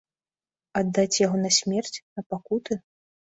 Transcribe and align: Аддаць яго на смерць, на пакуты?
Аддаць 0.81 1.19
яго 1.25 1.37
на 1.43 1.51
смерць, 1.59 2.01
на 2.21 2.27
пакуты? 2.35 2.79